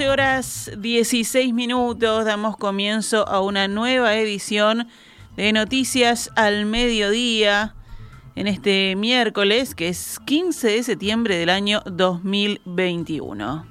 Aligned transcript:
Horas 0.00 0.70
16 0.78 1.52
minutos 1.52 2.24
damos 2.24 2.56
comienzo 2.56 3.28
a 3.28 3.40
una 3.40 3.68
nueva 3.68 4.16
edición 4.16 4.88
de 5.36 5.52
Noticias 5.52 6.30
al 6.34 6.64
Mediodía 6.64 7.74
en 8.34 8.46
este 8.46 8.96
miércoles 8.96 9.74
que 9.74 9.88
es 9.88 10.18
15 10.24 10.68
de 10.68 10.82
septiembre 10.82 11.36
del 11.36 11.50
año 11.50 11.82
2021. 11.84 13.66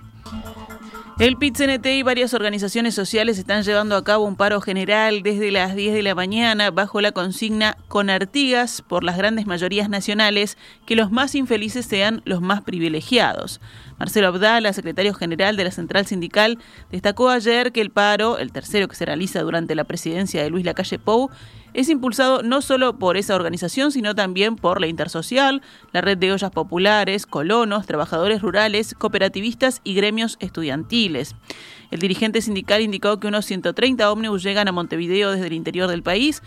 El 1.22 1.38
PIT-CNT 1.38 1.86
y 1.86 2.02
varias 2.02 2.34
organizaciones 2.34 2.96
sociales 2.96 3.38
están 3.38 3.62
llevando 3.62 3.96
a 3.96 4.04
cabo 4.04 4.26
un 4.26 4.36
paro 4.36 4.60
general 4.60 5.22
desde 5.22 5.52
las 5.52 5.76
10 5.76 5.94
de 5.94 6.02
la 6.02 6.16
mañana 6.16 6.72
bajo 6.72 7.00
la 7.00 7.12
consigna 7.12 7.78
con 7.88 8.10
Artigas 8.10 8.82
por 8.82 9.04
las 9.04 9.18
grandes 9.18 9.46
mayorías 9.46 9.88
nacionales 9.88 10.58
que 10.88 10.96
los 10.96 11.12
más 11.12 11.36
infelices 11.36 11.86
sean 11.86 12.24
los 12.26 12.42
más 12.42 12.64
privilegiados. 12.64 13.62
Marcelo 14.00 14.30
Abdala, 14.30 14.74
secretario 14.74 15.14
general 15.14 15.58
de 15.58 15.66
la 15.66 15.70
Central 15.70 16.08
Sindical, 16.08 16.58
destacó 16.92 17.30
ayer 17.30 17.72
que 17.72 17.82
el 17.82 17.92
paro, 17.92 18.40
el 18.40 18.52
tercero 18.52 18.88
que 18.88 18.96
se 18.96 19.06
realiza 19.06 19.44
durante 19.44 19.76
la 19.76 19.84
presidencia 19.84 20.42
de 20.42 20.50
Luis 20.50 20.66
Lacalle 20.66 20.98
Pou, 20.98 21.30
es 21.74 21.90
impulsado 21.90 22.44
no 22.44 22.62
solo 22.62 22.98
por 22.98 23.18
esa 23.18 23.36
organización, 23.36 23.92
sino 23.92 24.16
también 24.16 24.56
por 24.56 24.82
la 24.82 24.88
Intersocial, 24.88 25.62
la 25.92 26.02
Red 26.02 26.18
de 26.18 26.32
Ollas 26.34 26.52
Populares, 26.52 27.26
colonos, 27.26 27.86
trabajadores 27.86 28.42
rurales, 28.42 28.94
cooperativistas 28.98 29.82
y 29.84 29.94
gremios 29.94 30.38
estudiantiles. 30.40 31.36
El 31.92 32.00
dirigente 32.00 32.42
sindical 32.42 32.82
indicó 32.82 33.20
que 33.20 33.28
unos 33.28 33.46
130 33.46 34.12
ómnibus 34.12 34.44
llegan 34.44 34.68
a 34.68 34.72
Montevideo 34.72 35.32
desde 35.32 35.48
el 35.48 35.54
interior 35.54 35.90
del 35.90 36.04
país 36.04 36.42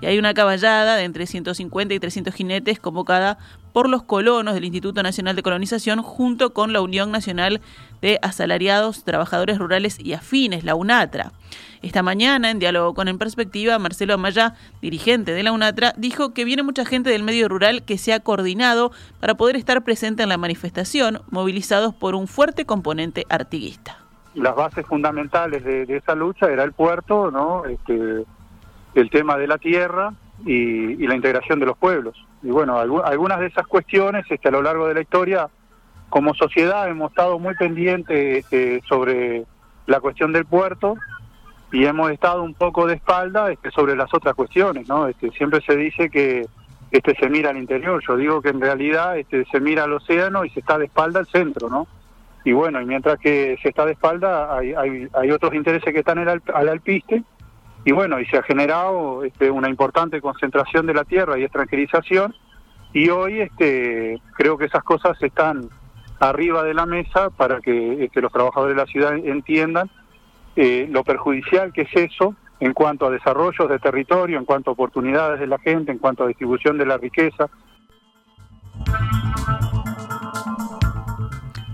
y 0.00 0.06
hay 0.06 0.18
una 0.18 0.34
caballada 0.34 0.96
de 0.96 1.04
entre 1.04 1.26
150 1.26 1.94
y 1.94 1.98
300 1.98 2.34
jinetes 2.34 2.78
convocada 2.78 3.38
por 3.72 3.88
los 3.88 4.02
colonos 4.02 4.54
del 4.54 4.64
Instituto 4.64 5.02
Nacional 5.02 5.36
de 5.36 5.42
Colonización 5.42 6.02
junto 6.02 6.52
con 6.52 6.72
la 6.72 6.80
Unión 6.80 7.10
Nacional 7.10 7.60
de 8.02 8.18
Asalariados, 8.22 9.04
Trabajadores 9.04 9.58
Rurales 9.58 9.98
y 9.98 10.12
Afines, 10.12 10.64
la 10.64 10.74
UNATRA. 10.74 11.32
Esta 11.82 12.02
mañana, 12.02 12.50
en 12.50 12.58
diálogo 12.58 12.94
con 12.94 13.08
En 13.08 13.18
Perspectiva, 13.18 13.78
Marcelo 13.78 14.14
Amaya, 14.14 14.54
dirigente 14.82 15.32
de 15.32 15.42
la 15.42 15.52
UNATRA, 15.52 15.92
dijo 15.96 16.34
que 16.34 16.44
viene 16.44 16.62
mucha 16.62 16.84
gente 16.84 17.10
del 17.10 17.22
medio 17.22 17.48
rural 17.48 17.84
que 17.84 17.98
se 17.98 18.12
ha 18.12 18.20
coordinado 18.20 18.90
para 19.20 19.36
poder 19.36 19.56
estar 19.56 19.82
presente 19.84 20.22
en 20.22 20.28
la 20.28 20.38
manifestación, 20.38 21.22
movilizados 21.30 21.94
por 21.94 22.14
un 22.14 22.26
fuerte 22.26 22.64
componente 22.64 23.26
artiguista. 23.28 23.98
Las 24.34 24.56
bases 24.56 24.86
fundamentales 24.86 25.64
de, 25.64 25.96
esa 25.96 26.14
lucha 26.14 26.50
era 26.50 26.64
el 26.64 26.72
puerto, 26.72 27.30
¿no? 27.30 27.64
Este, 27.64 28.24
el 28.94 29.10
tema 29.10 29.36
de 29.36 29.46
la 29.46 29.58
tierra 29.58 30.12
y, 30.46 31.06
la 31.06 31.14
integración 31.14 31.60
de 31.60 31.66
los 31.66 31.76
pueblos. 31.76 32.16
Y 32.42 32.48
bueno, 32.48 32.78
algunas 32.78 33.40
de 33.40 33.46
esas 33.46 33.66
cuestiones 33.66 34.24
este, 34.30 34.48
a 34.48 34.52
lo 34.52 34.62
largo 34.62 34.86
de 34.86 34.94
la 34.94 35.00
historia, 35.00 35.48
como 36.08 36.34
sociedad 36.34 36.88
hemos 36.88 37.10
estado 37.10 37.38
muy 37.38 37.54
pendientes 37.54 38.44
este, 38.44 38.80
sobre 38.88 39.44
la 39.86 40.00
cuestión 40.00 40.32
del 40.32 40.44
puerto 40.44 40.96
y 41.72 41.84
hemos 41.84 42.10
estado 42.10 42.42
un 42.42 42.54
poco 42.54 42.86
de 42.86 42.94
espalda 42.94 43.50
este, 43.50 43.70
sobre 43.70 43.96
las 43.96 44.12
otras 44.14 44.34
cuestiones, 44.34 44.88
¿no? 44.88 45.06
Este, 45.06 45.30
siempre 45.32 45.60
se 45.62 45.76
dice 45.76 46.08
que 46.08 46.46
este 46.90 47.14
se 47.16 47.28
mira 47.28 47.50
al 47.50 47.58
interior, 47.58 48.02
yo 48.06 48.16
digo 48.16 48.40
que 48.40 48.48
en 48.48 48.60
realidad 48.60 49.18
este 49.18 49.44
se 49.46 49.60
mira 49.60 49.84
al 49.84 49.92
océano 49.92 50.44
y 50.44 50.50
se 50.50 50.60
está 50.60 50.78
de 50.78 50.86
espalda 50.86 51.20
al 51.20 51.26
centro, 51.26 51.68
¿no? 51.68 51.86
Y 52.44 52.52
bueno, 52.52 52.80
y 52.80 52.86
mientras 52.86 53.18
que 53.18 53.58
se 53.62 53.68
está 53.68 53.84
de 53.84 53.92
espalda 53.92 54.56
hay, 54.56 54.72
hay, 54.72 55.08
hay 55.12 55.30
otros 55.30 55.52
intereses 55.54 55.92
que 55.92 56.00
están 56.00 56.26
al, 56.26 56.40
al 56.54 56.68
alpiste 56.68 57.22
y 57.88 57.92
bueno, 57.92 58.20
y 58.20 58.26
se 58.26 58.36
ha 58.36 58.42
generado 58.42 59.24
este, 59.24 59.50
una 59.50 59.70
importante 59.70 60.20
concentración 60.20 60.84
de 60.84 60.92
la 60.92 61.04
tierra 61.04 61.38
y 61.38 61.44
extranjerización 61.44 62.34
y 62.92 63.08
hoy 63.08 63.40
este, 63.40 64.20
creo 64.34 64.58
que 64.58 64.66
esas 64.66 64.84
cosas 64.84 65.16
están 65.22 65.70
arriba 66.20 66.64
de 66.64 66.74
la 66.74 66.84
mesa 66.84 67.30
para 67.30 67.62
que 67.62 68.04
este, 68.04 68.20
los 68.20 68.30
trabajadores 68.30 68.76
de 68.76 68.82
la 68.82 68.86
ciudad 68.86 69.16
entiendan 69.16 69.88
eh, 70.54 70.86
lo 70.90 71.02
perjudicial 71.02 71.72
que 71.72 71.88
es 71.90 71.96
eso 71.96 72.34
en 72.60 72.74
cuanto 72.74 73.06
a 73.06 73.10
desarrollos 73.10 73.66
de 73.70 73.78
territorio, 73.78 74.36
en 74.36 74.44
cuanto 74.44 74.68
a 74.68 74.74
oportunidades 74.74 75.40
de 75.40 75.46
la 75.46 75.58
gente, 75.58 75.90
en 75.90 75.96
cuanto 75.96 76.24
a 76.24 76.26
distribución 76.26 76.76
de 76.76 76.84
la 76.84 76.98
riqueza. 76.98 77.48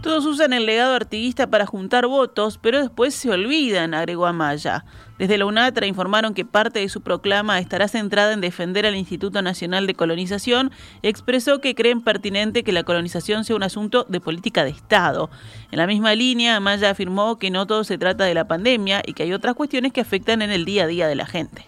Todos 0.04 0.26
usan 0.26 0.52
el 0.52 0.66
legado 0.66 0.94
artiguista 0.94 1.46
para 1.46 1.64
juntar 1.64 2.06
votos, 2.06 2.58
pero 2.58 2.78
después 2.78 3.14
se 3.14 3.30
olvidan, 3.30 3.94
agregó 3.94 4.26
Amaya. 4.26 4.84
Desde 5.16 5.38
la 5.38 5.46
UNATRA 5.46 5.86
informaron 5.86 6.34
que 6.34 6.44
parte 6.44 6.80
de 6.80 6.90
su 6.90 7.00
proclama 7.00 7.58
estará 7.58 7.88
centrada 7.88 8.34
en 8.34 8.42
defender 8.42 8.84
al 8.84 8.96
Instituto 8.96 9.40
Nacional 9.40 9.86
de 9.86 9.94
Colonización. 9.94 10.72
Expresó 11.00 11.62
que 11.62 11.74
creen 11.74 12.02
pertinente 12.02 12.64
que 12.64 12.72
la 12.72 12.82
colonización 12.82 13.44
sea 13.44 13.56
un 13.56 13.62
asunto 13.62 14.04
de 14.06 14.20
política 14.20 14.62
de 14.62 14.72
Estado. 14.72 15.30
En 15.70 15.78
la 15.78 15.86
misma 15.86 16.14
línea, 16.14 16.56
Amaya 16.56 16.90
afirmó 16.90 17.38
que 17.38 17.50
no 17.50 17.66
todo 17.66 17.82
se 17.82 17.96
trata 17.96 18.24
de 18.24 18.34
la 18.34 18.46
pandemia 18.46 19.00
y 19.06 19.14
que 19.14 19.22
hay 19.22 19.32
otras 19.32 19.54
cuestiones 19.54 19.94
que 19.94 20.02
afectan 20.02 20.42
en 20.42 20.50
el 20.50 20.66
día 20.66 20.84
a 20.84 20.86
día 20.86 21.08
de 21.08 21.14
la 21.14 21.24
gente. 21.24 21.64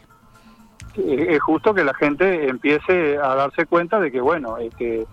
Es 0.95 1.41
justo 1.41 1.73
que 1.73 1.85
la 1.85 1.95
gente 1.95 2.51
empiece 2.51 3.17
a 3.17 3.35
darse 3.35 3.65
cuenta 3.65 3.99
de 3.99 4.13
que, 4.13 4.21
bueno, 4.21 4.59
que 4.77 5.07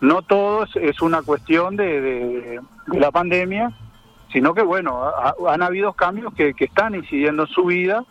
no 0.00 0.22
todo 0.22 0.66
es 0.74 1.02
una 1.02 1.22
cuestión 1.22 1.76
de, 1.76 2.60
la 2.86 3.10
pandemia, 3.10 3.72
sino 4.32 4.54
que 4.54 4.62
bueno, 4.62 5.02
han 5.48 5.62
habido 5.62 5.92
cambios 5.92 6.32
que, 6.34 6.54
están 6.58 6.94
incidiendo 6.94 7.44
en 7.44 7.48
su 7.48 7.64
vida. 7.64 8.04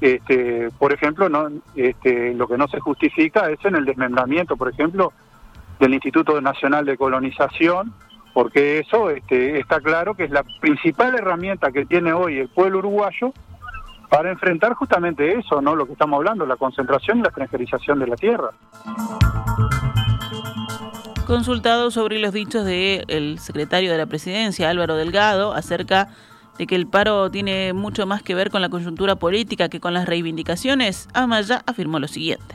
Este, 0.00 0.70
por 0.78 0.92
ejemplo, 0.92 1.28
no, 1.28 1.48
este, 1.74 2.32
lo 2.34 2.46
que 2.46 2.56
no 2.56 2.68
se 2.68 2.78
justifica 2.78 3.50
es 3.50 3.64
en 3.64 3.74
el 3.74 3.84
desmembramiento, 3.84 4.56
por 4.56 4.68
ejemplo, 4.68 5.12
del 5.80 5.94
Instituto 5.94 6.40
Nacional 6.40 6.84
de 6.84 6.96
Colonización, 6.96 7.92
porque 8.32 8.78
eso 8.80 9.10
este, 9.10 9.58
está 9.58 9.80
claro 9.80 10.14
que 10.14 10.24
es 10.24 10.30
la 10.30 10.44
principal 10.60 11.14
herramienta 11.14 11.72
que 11.72 11.86
tiene 11.86 12.12
hoy 12.12 12.38
el 12.38 12.48
pueblo 12.48 12.78
uruguayo 12.78 13.32
para 14.08 14.30
enfrentar 14.30 14.74
justamente 14.74 15.38
eso, 15.38 15.60
¿no? 15.60 15.74
Lo 15.74 15.86
que 15.86 15.92
estamos 15.92 16.18
hablando, 16.18 16.46
la 16.46 16.56
concentración 16.56 17.18
y 17.18 17.22
la 17.22 17.28
extranjerización 17.28 17.98
de 17.98 18.06
la 18.06 18.16
tierra. 18.16 18.50
Consultado 21.28 21.90
sobre 21.90 22.18
los 22.18 22.32
dichos 22.32 22.64
del 22.64 23.38
secretario 23.38 23.92
de 23.92 23.98
la 23.98 24.06
presidencia, 24.06 24.70
Álvaro 24.70 24.96
Delgado, 24.96 25.52
acerca 25.52 26.08
de 26.56 26.66
que 26.66 26.74
el 26.74 26.86
paro 26.86 27.30
tiene 27.30 27.74
mucho 27.74 28.06
más 28.06 28.22
que 28.22 28.34
ver 28.34 28.48
con 28.48 28.62
la 28.62 28.70
coyuntura 28.70 29.16
política 29.16 29.68
que 29.68 29.78
con 29.78 29.92
las 29.92 30.08
reivindicaciones, 30.08 31.06
Amaya 31.12 31.60
afirmó 31.66 31.98
lo 31.98 32.08
siguiente. 32.08 32.54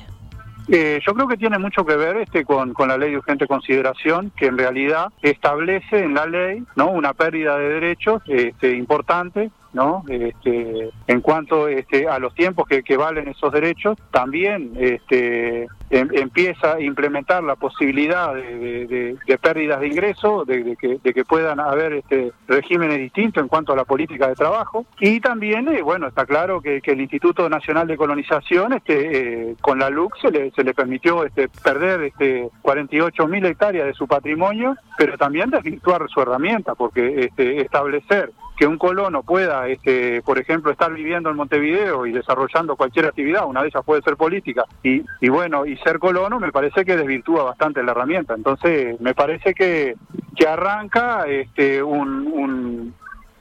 Eh, 0.69 0.99
yo 1.05 1.13
creo 1.13 1.27
que 1.27 1.37
tiene 1.37 1.59
mucho 1.59 1.85
que 1.85 1.95
ver 1.95 2.17
este 2.17 2.45
con, 2.45 2.73
con, 2.73 2.87
la 2.87 2.97
ley 2.97 3.11
de 3.11 3.17
urgente 3.17 3.45
consideración, 3.45 4.31
que 4.35 4.47
en 4.47 4.57
realidad 4.57 5.09
establece 5.21 5.99
en 5.99 6.15
la 6.15 6.25
ley 6.25 6.63
no 6.75 6.89
una 6.89 7.13
pérdida 7.13 7.55
de 7.59 7.69
derechos 7.69 8.23
este, 8.25 8.75
importante 8.75 9.51
¿no? 9.73 10.03
Este, 10.07 10.89
en 11.07 11.21
cuanto 11.21 11.67
este, 11.67 12.07
a 12.07 12.19
los 12.19 12.33
tiempos 12.35 12.67
que, 12.67 12.97
valen 12.97 13.27
esos 13.27 13.51
derechos, 13.51 13.97
también 14.11 14.73
este, 14.77 15.63
em, 15.89 16.09
empieza 16.13 16.73
a 16.73 16.79
implementar 16.81 17.43
la 17.43 17.55
posibilidad 17.55 18.33
de, 18.33 19.17
pérdidas 19.41 19.81
de 19.81 19.87
ingresos, 19.87 20.45
de, 20.47 20.75
que, 20.77 20.99
de 21.03 21.13
que 21.13 21.25
puedan 21.25 21.59
haber 21.59 21.93
este, 21.93 22.31
regímenes 22.47 22.99
distintos 22.99 23.41
en 23.41 23.49
cuanto 23.49 23.73
a 23.73 23.75
la 23.75 23.83
política 23.83 24.27
de 24.27 24.35
trabajo. 24.35 24.85
Y 24.99 25.19
también, 25.19 25.67
eh, 25.67 25.81
bueno, 25.81 26.07
está 26.07 26.25
claro 26.25 26.61
que, 26.61 26.81
el 26.83 27.01
Instituto 27.01 27.49
Nacional 27.49 27.87
de 27.87 27.97
Colonización, 27.97 28.73
este, 28.73 29.49
eh, 29.49 29.55
con 29.61 29.79
la 29.79 29.89
LUC, 29.89 30.17
se 30.21 30.29
le, 30.29 30.51
se 30.51 30.63
le 30.63 30.73
permitió 30.73 31.25
este, 31.25 31.49
perder 31.63 32.03
este, 32.03 32.49
48 32.61 33.27
mil 33.27 33.43
hectáreas 33.45 33.87
de 33.87 33.93
su 33.93 34.07
patrimonio, 34.07 34.75
pero 34.97 35.17
también 35.17 35.49
desvirtuar 35.49 36.07
su 36.09 36.21
herramienta, 36.21 36.75
porque 36.75 37.25
este, 37.25 37.61
establecer 37.61 38.31
que 38.57 38.67
un 38.67 38.77
colono 38.77 39.23
pueda, 39.23 39.67
este, 39.67 40.21
por 40.21 40.37
ejemplo, 40.37 40.71
estar 40.71 40.93
viviendo 40.93 41.29
en 41.29 41.35
Montevideo 41.35 42.05
y 42.05 42.11
desarrollando 42.11 42.75
cualquier 42.75 43.07
actividad, 43.07 43.45
una 43.45 43.61
de 43.61 43.67
ellas 43.69 43.83
puede 43.85 44.01
ser 44.01 44.15
política, 44.15 44.65
y, 44.83 45.03
y 45.21 45.29
bueno, 45.29 45.65
y 45.65 45.77
ser 45.77 45.99
colono 45.99 46.39
me 46.39 46.51
parece 46.51 46.85
que 46.85 46.95
desvirtúa 46.95 47.43
bastante 47.43 47.83
la 47.83 47.91
herramienta. 47.91 48.33
Entonces, 48.35 48.99
me 49.01 49.13
parece 49.13 49.53
que, 49.53 49.95
que 50.35 50.47
arranca 50.47 51.25
este, 51.27 51.81
un, 51.81 52.93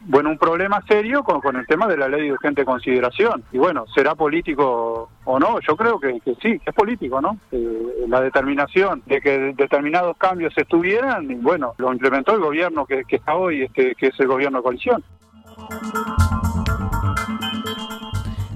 bueno, 0.04 0.30
un 0.30 0.38
problema 0.38 0.82
serio 0.88 1.22
con, 1.22 1.56
el 1.56 1.66
tema 1.66 1.86
de 1.86 1.96
la 1.96 2.08
ley 2.08 2.22
de 2.22 2.32
urgente 2.32 2.64
consideración. 2.64 3.44
Y 3.52 3.58
bueno, 3.58 3.84
¿será 3.94 4.14
político 4.14 5.10
o 5.24 5.38
no? 5.38 5.60
Yo 5.60 5.76
creo 5.76 6.00
que, 6.00 6.20
sí, 6.40 6.60
es 6.64 6.74
político, 6.74 7.20
¿no? 7.20 7.38
Eh, 7.52 8.04
la 8.08 8.20
determinación 8.20 9.02
de 9.06 9.20
que 9.20 9.54
determinados 9.56 10.16
cambios 10.16 10.52
estuvieran, 10.56 11.30
y 11.30 11.34
bueno, 11.34 11.74
lo 11.78 11.92
implementó 11.92 12.34
el 12.34 12.40
gobierno 12.40 12.86
que, 12.86 13.04
que 13.04 13.16
está 13.16 13.34
hoy, 13.34 13.62
este, 13.62 13.94
que 13.94 14.08
es 14.08 14.20
el 14.20 14.26
gobierno 14.26 14.58
de 14.58 14.62
coalición. 14.62 15.04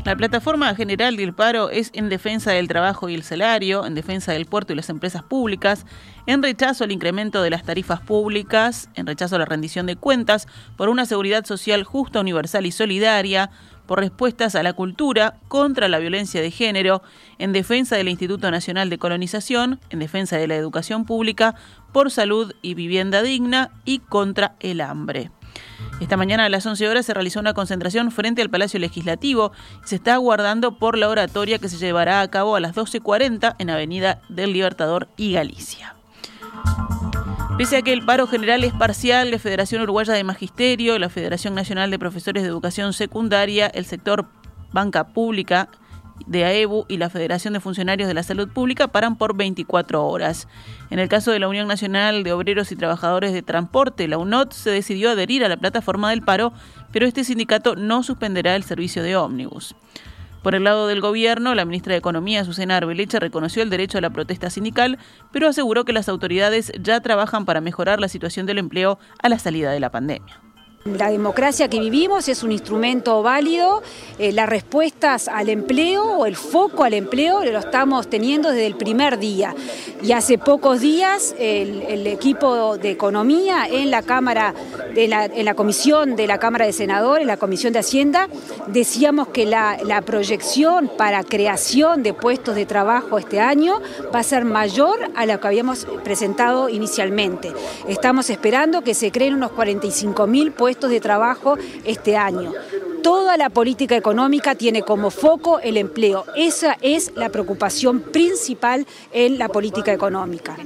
La 0.06 0.14
plataforma 0.14 0.72
general 0.76 1.16
del 1.16 1.34
paro 1.34 1.68
es 1.68 1.90
en 1.92 2.08
defensa 2.08 2.52
del 2.52 2.68
trabajo 2.68 3.08
y 3.08 3.16
el 3.16 3.24
salario, 3.24 3.84
en 3.84 3.96
defensa 3.96 4.30
del 4.30 4.46
puerto 4.46 4.72
y 4.72 4.76
las 4.76 4.88
empresas 4.88 5.24
públicas, 5.24 5.84
en 6.26 6.42
rechazo 6.42 6.84
al 6.84 6.92
incremento 6.92 7.42
de 7.42 7.50
las 7.50 7.62
tarifas 7.62 8.00
públicas, 8.00 8.90
en 8.94 9.06
rechazo 9.06 9.36
a 9.36 9.38
la 9.38 9.44
rendición 9.44 9.86
de 9.86 9.96
cuentas, 9.96 10.46
por 10.76 10.88
una 10.88 11.06
seguridad 11.06 11.44
social 11.44 11.84
justa, 11.84 12.20
universal 12.20 12.66
y 12.66 12.72
solidaria, 12.72 13.50
por 13.86 14.00
respuestas 14.00 14.54
a 14.56 14.62
la 14.62 14.72
cultura, 14.72 15.36
contra 15.48 15.88
la 15.88 15.98
violencia 15.98 16.42
de 16.42 16.50
género, 16.50 17.02
en 17.38 17.52
defensa 17.52 17.96
del 17.96 18.08
Instituto 18.08 18.50
Nacional 18.50 18.90
de 18.90 18.98
Colonización, 18.98 19.80
en 19.90 20.00
defensa 20.00 20.36
de 20.36 20.48
la 20.48 20.56
educación 20.56 21.04
pública, 21.04 21.54
por 21.92 22.10
salud 22.10 22.52
y 22.62 22.74
vivienda 22.74 23.22
digna 23.22 23.70
y 23.84 24.00
contra 24.00 24.56
el 24.60 24.80
hambre. 24.80 25.30
Esta 26.00 26.16
mañana 26.18 26.44
a 26.44 26.48
las 26.50 26.66
11 26.66 26.88
horas 26.88 27.06
se 27.06 27.14
realizó 27.14 27.40
una 27.40 27.54
concentración 27.54 28.10
frente 28.10 28.42
al 28.42 28.50
Palacio 28.50 28.78
Legislativo 28.78 29.52
y 29.82 29.88
se 29.88 29.96
está 29.96 30.14
aguardando 30.14 30.78
por 30.78 30.98
la 30.98 31.08
oratoria 31.08 31.58
que 31.58 31.70
se 31.70 31.78
llevará 31.78 32.20
a 32.20 32.28
cabo 32.28 32.56
a 32.56 32.60
las 32.60 32.74
12.40 32.74 33.54
en 33.58 33.70
Avenida 33.70 34.20
del 34.28 34.52
Libertador 34.52 35.08
y 35.16 35.32
Galicia. 35.32 35.95
Pese 37.58 37.78
a 37.78 37.82
que 37.82 37.94
el 37.94 38.04
paro 38.04 38.26
general 38.26 38.64
es 38.64 38.74
parcial, 38.74 39.30
la 39.30 39.38
Federación 39.38 39.80
Uruguaya 39.80 40.12
de 40.12 40.24
Magisterio, 40.24 40.98
la 40.98 41.08
Federación 41.08 41.54
Nacional 41.54 41.90
de 41.90 41.98
Profesores 41.98 42.42
de 42.42 42.50
Educación 42.50 42.92
Secundaria, 42.92 43.66
el 43.68 43.86
sector 43.86 44.26
banca 44.72 45.08
pública 45.08 45.70
de 46.26 46.44
AEBU 46.44 46.86
y 46.88 46.96
la 46.96 47.10
Federación 47.10 47.54
de 47.54 47.60
Funcionarios 47.60 48.08
de 48.08 48.14
la 48.14 48.22
Salud 48.22 48.48
Pública 48.48 48.88
paran 48.88 49.16
por 49.16 49.36
24 49.36 50.06
horas. 50.06 50.48
En 50.90 50.98
el 50.98 51.08
caso 51.08 51.30
de 51.30 51.38
la 51.38 51.48
Unión 51.48 51.68
Nacional 51.68 52.24
de 52.24 52.32
Obreros 52.32 52.72
y 52.72 52.76
Trabajadores 52.76 53.32
de 53.32 53.42
Transporte, 53.42 54.08
la 54.08 54.18
UNOT, 54.18 54.52
se 54.52 54.70
decidió 54.70 55.10
adherir 55.10 55.44
a 55.44 55.48
la 55.48 55.56
plataforma 55.56 56.10
del 56.10 56.22
paro, 56.22 56.52
pero 56.92 57.06
este 57.06 57.24
sindicato 57.24 57.76
no 57.76 58.02
suspenderá 58.02 58.56
el 58.56 58.64
servicio 58.64 59.02
de 59.02 59.16
ómnibus. 59.16 59.74
Por 60.46 60.54
el 60.54 60.62
lado 60.62 60.86
del 60.86 61.00
gobierno, 61.00 61.56
la 61.56 61.64
ministra 61.64 61.94
de 61.94 61.98
Economía, 61.98 62.44
Susana 62.44 62.76
Arbeleche, 62.76 63.18
reconoció 63.18 63.64
el 63.64 63.68
derecho 63.68 63.98
a 63.98 64.00
la 64.00 64.10
protesta 64.10 64.48
sindical, 64.48 64.96
pero 65.32 65.48
aseguró 65.48 65.84
que 65.84 65.92
las 65.92 66.08
autoridades 66.08 66.70
ya 66.80 67.00
trabajan 67.00 67.46
para 67.46 67.60
mejorar 67.60 67.98
la 67.98 68.06
situación 68.06 68.46
del 68.46 68.58
empleo 68.58 69.00
a 69.20 69.28
la 69.28 69.40
salida 69.40 69.72
de 69.72 69.80
la 69.80 69.90
pandemia. 69.90 70.45
La 70.86 71.10
democracia 71.10 71.68
que 71.68 71.80
vivimos 71.80 72.28
es 72.28 72.44
un 72.44 72.52
instrumento 72.52 73.20
válido, 73.20 73.82
eh, 74.20 74.30
las 74.30 74.48
respuestas 74.48 75.26
al 75.26 75.48
empleo 75.48 76.04
o 76.04 76.26
el 76.26 76.36
foco 76.36 76.84
al 76.84 76.94
empleo 76.94 77.44
lo 77.44 77.58
estamos 77.58 78.08
teniendo 78.08 78.50
desde 78.50 78.66
el 78.66 78.76
primer 78.76 79.18
día. 79.18 79.52
Y 80.02 80.12
hace 80.12 80.38
pocos 80.38 80.80
días 80.80 81.34
el, 81.38 82.06
equipo 82.06 82.78
de 82.78 82.90
economía 82.90 83.66
en 83.68 83.90
la 83.90 84.02
Cámara, 84.02 84.54
en 84.94 85.44
la 85.44 85.54
comisión 85.54 86.14
de 86.14 86.28
la 86.28 86.38
Cámara 86.38 86.66
de 86.66 86.72
Senadores, 86.72 87.22
en 87.22 87.28
la 87.28 87.36
comisión 87.36 87.72
de 87.72 87.80
Hacienda, 87.80 88.28
decíamos 88.68 89.28
que 89.28 89.44
la, 89.44 89.78
la 89.84 90.02
proyección 90.02 90.88
para 90.96 91.24
creación 91.24 92.04
de 92.04 92.14
puestos 92.14 92.54
de 92.54 92.64
trabajo 92.64 93.18
este 93.18 93.40
año 93.40 93.80
va 94.14 94.20
a 94.20 94.22
ser 94.22 94.44
mayor 94.44 95.10
a 95.16 95.26
la 95.26 95.40
que 95.40 95.46
habíamos 95.48 95.86
presentado 96.04 96.68
inicialmente. 96.68 97.52
Estamos 97.88 98.30
esperando 98.30 98.82
que 98.82 98.94
se 98.94 99.10
creen 99.10 99.34
unos 99.34 99.50
45 99.50 100.26
mil 100.28 100.52
puestos 100.52 100.75
de 100.80 101.00
trabajo 101.00 101.56
este 101.84 102.16
año. 102.16 102.52
Toda 103.02 103.36
la 103.36 103.50
política 103.50 103.96
económica 103.96 104.54
tiene 104.54 104.82
como 104.82 105.10
foco 105.10 105.60
el 105.60 105.76
empleo. 105.76 106.24
Esa 106.36 106.76
es 106.82 107.12
la 107.16 107.30
preocupación 107.30 108.00
principal 108.00 108.86
en 109.12 109.38
la 109.38 109.48
política 109.48 109.92
económica. 109.92 110.56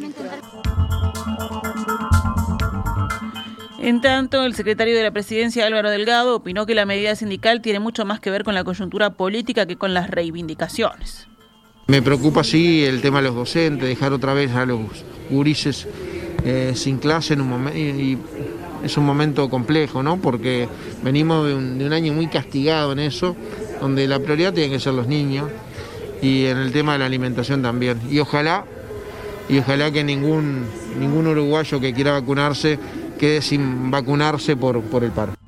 En 3.79 4.01
tanto, 4.03 4.45
el 4.45 4.55
secretario 4.55 4.95
de 4.95 5.03
la 5.03 5.11
presidencia, 5.11 5.67
Álvaro 5.67 5.89
Delgado, 5.91 6.37
opinó 6.37 6.67
que 6.67 6.75
la 6.75 6.85
medida 6.85 7.17
sindical 7.17 7.62
tiene 7.62 7.81
mucho 7.81 8.05
más 8.05 8.21
que 8.21 8.31
ver 8.31 8.45
con 8.45 8.55
la 8.55 8.62
coyuntura 8.62 9.11
política 9.15 9.65
que 9.65 9.77
con 9.77 9.95
las 9.95 10.11
reivindicaciones. 10.11 11.29
Me 11.87 12.03
preocupa, 12.03 12.45
sí, 12.45 12.85
el 12.85 13.01
tema 13.01 13.21
de 13.21 13.29
los 13.29 13.35
docentes, 13.35 13.89
dejar 13.89 14.12
otra 14.12 14.35
vez 14.35 14.53
a 14.53 14.67
los 14.67 14.81
gurises 15.31 15.89
eh, 16.45 16.73
sin 16.75 16.99
clase 16.99 17.35
en 17.35 17.41
un 17.41 17.49
momento. 17.49 17.79
Y, 17.79 18.19
es 18.85 18.97
un 18.97 19.05
momento 19.05 19.49
complejo, 19.49 20.03
¿no? 20.03 20.19
Porque 20.19 20.69
venimos 21.03 21.47
de 21.47 21.55
un, 21.55 21.93
año 21.93 22.12
muy 22.12 22.29
castigado 22.29 22.93
en 22.93 23.00
eso, 23.00 23.37
donde 23.81 24.06
la 24.06 24.19
prioridad 24.19 24.53
tiene 24.53 24.71
que 24.71 24.81
ser 24.81 24.94
los 24.94 25.06
niños 25.06 25.49
y 26.23 26.47
en 26.47 26.59
el 26.59 26.73
tema 26.73 26.94
de 26.94 27.00
la 27.00 27.06
alimentación 27.06 27.62
también. 27.62 28.00
Y 28.11 28.19
ojalá, 28.19 28.65
y 29.49 29.59
ojalá 29.59 29.91
que 29.91 30.05
ningún, 30.05 30.65
ningún 30.99 31.27
uruguayo 31.27 31.81
que 31.81 31.93
quiera 31.93 32.12
vacunarse 32.12 32.79
quede 33.19 33.43
sin 33.43 33.91
vacunarse 33.91 34.56
por, 34.56 34.81
por 34.83 35.05
el 35.05 35.11
paro. 35.11 35.39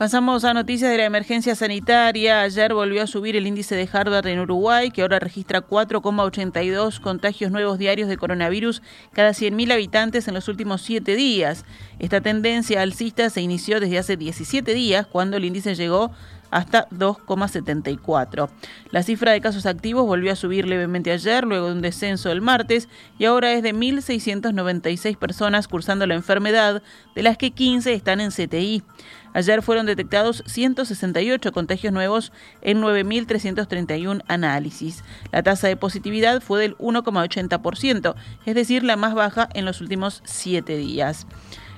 Pasamos 0.00 0.46
a 0.46 0.54
noticias 0.54 0.90
de 0.90 0.96
la 0.96 1.04
emergencia 1.04 1.54
sanitaria. 1.54 2.40
Ayer 2.40 2.72
volvió 2.72 3.02
a 3.02 3.06
subir 3.06 3.36
el 3.36 3.46
índice 3.46 3.76
de 3.76 3.86
Harvard 3.92 4.26
en 4.28 4.38
Uruguay, 4.38 4.90
que 4.90 5.02
ahora 5.02 5.18
registra 5.18 5.60
4,82 5.60 7.00
contagios 7.00 7.52
nuevos 7.52 7.78
diarios 7.78 8.08
de 8.08 8.16
coronavirus 8.16 8.80
cada 9.12 9.32
100.000 9.32 9.70
habitantes 9.74 10.26
en 10.26 10.32
los 10.32 10.48
últimos 10.48 10.80
siete 10.80 11.16
días. 11.16 11.66
Esta 11.98 12.22
tendencia 12.22 12.80
alcista 12.80 13.28
se 13.28 13.42
inició 13.42 13.78
desde 13.78 13.98
hace 13.98 14.16
17 14.16 14.72
días, 14.72 15.06
cuando 15.06 15.36
el 15.36 15.44
índice 15.44 15.74
llegó 15.74 16.12
hasta 16.50 16.88
2,74. 16.90 18.48
La 18.90 19.02
cifra 19.02 19.32
de 19.32 19.40
casos 19.40 19.66
activos 19.66 20.06
volvió 20.06 20.32
a 20.32 20.36
subir 20.36 20.66
levemente 20.66 21.12
ayer, 21.12 21.44
luego 21.44 21.66
de 21.66 21.72
un 21.72 21.82
descenso 21.82 22.30
el 22.30 22.40
martes, 22.40 22.88
y 23.18 23.24
ahora 23.24 23.52
es 23.52 23.62
de 23.62 23.74
1.696 23.74 25.16
personas 25.16 25.68
cursando 25.68 26.06
la 26.06 26.14
enfermedad, 26.14 26.82
de 27.14 27.22
las 27.22 27.36
que 27.36 27.50
15 27.50 27.92
están 27.92 28.20
en 28.20 28.30
CTI. 28.30 28.82
Ayer 29.32 29.62
fueron 29.62 29.86
detectados 29.86 30.42
168 30.46 31.52
contagios 31.52 31.92
nuevos 31.92 32.32
en 32.62 32.82
9.331 32.82 34.22
análisis. 34.26 35.04
La 35.30 35.42
tasa 35.42 35.68
de 35.68 35.76
positividad 35.76 36.40
fue 36.40 36.60
del 36.60 36.76
1,80%, 36.78 38.14
es 38.44 38.54
decir, 38.54 38.82
la 38.82 38.96
más 38.96 39.14
baja 39.14 39.48
en 39.54 39.64
los 39.64 39.80
últimos 39.80 40.22
siete 40.24 40.76
días. 40.76 41.26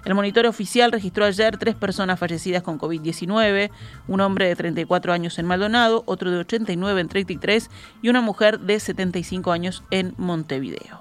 El 0.05 0.15
monitor 0.15 0.47
oficial 0.47 0.91
registró 0.91 1.25
ayer 1.25 1.57
tres 1.59 1.75
personas 1.75 2.19
fallecidas 2.19 2.63
con 2.63 2.79
COVID-19, 2.79 3.71
un 4.09 4.21
hombre 4.21 4.49
de 4.49 4.57
34 4.57 5.13
años 5.13 5.39
en 5.39 5.47
Maldonado, 5.47 6.03
otro 6.07 6.31
de 6.31 6.39
89 6.39 7.01
en 7.01 7.09
33 7.09 7.71
y 8.03 8.09
una 8.09 8.21
mujer 8.21 8.61
de 8.61 8.81
75 8.81 9.53
años 9.53 9.85
en 9.91 10.15
Montevideo. 10.17 11.01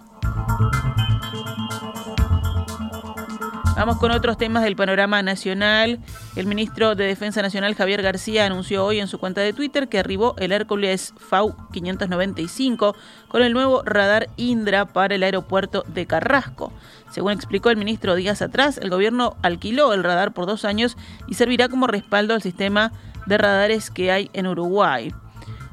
Vamos 3.75 3.97
con 3.97 4.11
otros 4.11 4.37
temas 4.37 4.63
del 4.63 4.75
panorama 4.75 5.23
nacional. 5.23 5.99
El 6.35 6.45
ministro 6.45 6.93
de 6.93 7.05
Defensa 7.05 7.41
Nacional 7.41 7.73
Javier 7.73 8.01
García 8.01 8.45
anunció 8.45 8.85
hoy 8.85 8.99
en 8.99 9.07
su 9.07 9.17
cuenta 9.17 9.41
de 9.41 9.53
Twitter 9.53 9.87
que 9.87 9.97
arribó 9.97 10.35
el 10.37 10.51
Hércules 10.51 11.13
FAU 11.17 11.55
595 11.71 12.95
con 13.29 13.41
el 13.41 13.53
nuevo 13.53 13.81
radar 13.83 14.27
Indra 14.35 14.85
para 14.85 15.15
el 15.15 15.23
aeropuerto 15.23 15.83
de 15.87 16.05
Carrasco. 16.05 16.73
Según 17.09 17.31
explicó 17.31 17.69
el 17.69 17.77
ministro 17.77 18.15
días 18.15 18.41
atrás, 18.41 18.77
el 18.77 18.89
gobierno 18.89 19.37
alquiló 19.41 19.93
el 19.93 20.03
radar 20.03 20.33
por 20.33 20.45
dos 20.45 20.65
años 20.65 20.97
y 21.27 21.35
servirá 21.35 21.69
como 21.69 21.87
respaldo 21.87 22.33
al 22.33 22.41
sistema 22.41 22.91
de 23.25 23.37
radares 23.37 23.89
que 23.89 24.11
hay 24.11 24.29
en 24.33 24.47
Uruguay. 24.47 25.13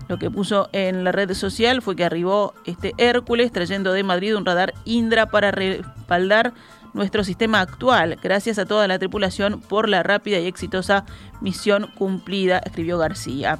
Lo 0.09 0.19
que 0.19 0.31
puso 0.31 0.71
en 0.73 1.05
la 1.05 1.13
red 1.13 1.35
social 1.35 1.83
fue 1.83 1.95
que 1.95 2.05
arribó 2.05 2.55
este 2.65 2.95
Hércules 2.97 3.53
trayendo 3.53 3.93
de 3.93 4.03
Madrid 4.05 4.37
un 4.37 4.47
radar 4.47 4.73
Indra 4.87 5.27
para 5.27 5.51
respaldar 5.51 6.55
nuestro 6.95 7.25
sistema 7.25 7.61
actual, 7.61 8.19
gracias 8.23 8.59
a 8.59 8.67
toda 8.67 8.89
la 8.89 8.99
tripulación 8.99 9.61
por 9.61 9.89
la 9.89 10.03
rápida 10.03 10.39
y 10.39 10.47
exitosa 10.47 11.05
misión 11.41 11.89
cumplida, 11.95 12.59
escribió 12.59 12.99
García. 12.99 13.59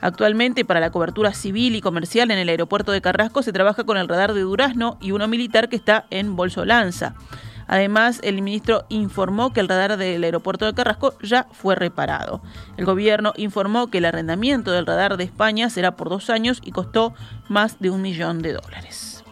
Actualmente, 0.00 0.64
para 0.64 0.80
la 0.80 0.90
cobertura 0.90 1.32
civil 1.32 1.76
y 1.76 1.80
comercial 1.80 2.30
en 2.30 2.38
el 2.38 2.50
aeropuerto 2.50 2.92
de 2.92 3.00
Carrasco 3.00 3.42
se 3.42 3.52
trabaja 3.52 3.84
con 3.84 3.96
el 3.96 4.08
radar 4.08 4.34
de 4.34 4.42
Durazno 4.42 4.98
y 5.00 5.12
uno 5.12 5.28
militar 5.28 5.68
que 5.68 5.76
está 5.76 6.04
en 6.10 6.36
Bolsolanza. 6.36 7.14
Además, 7.66 8.20
el 8.22 8.42
ministro 8.42 8.84
informó 8.88 9.52
que 9.52 9.60
el 9.60 9.68
radar 9.68 9.96
del 9.96 10.22
aeropuerto 10.24 10.66
de 10.66 10.74
Carrasco 10.74 11.14
ya 11.22 11.46
fue 11.52 11.74
reparado. 11.74 12.42
El 12.76 12.84
gobierno 12.84 13.32
informó 13.36 13.86
que 13.86 13.98
el 13.98 14.04
arrendamiento 14.04 14.70
del 14.72 14.86
radar 14.86 15.16
de 15.16 15.24
España 15.24 15.70
será 15.70 15.96
por 15.96 16.10
dos 16.10 16.28
años 16.30 16.60
y 16.62 16.72
costó 16.72 17.14
más 17.48 17.80
de 17.80 17.90
un 17.90 18.02
millón 18.02 18.42
de 18.42 18.52
dólares. 18.52 19.24